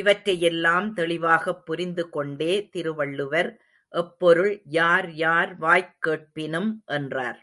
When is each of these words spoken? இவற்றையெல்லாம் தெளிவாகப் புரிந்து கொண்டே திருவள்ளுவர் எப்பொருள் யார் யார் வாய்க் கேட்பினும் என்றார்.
இவற்றையெல்லாம் 0.00 0.92
தெளிவாகப் 0.92 1.66
புரிந்து 1.66 2.08
கொண்டே 2.08 2.68
திருவள்ளுவர் 2.68 3.50
எப்பொருள் 3.92 4.62
யார் 4.64 5.12
யார் 5.14 5.56
வாய்க் 5.56 5.96
கேட்பினும் 6.00 6.82
என்றார். 6.86 7.40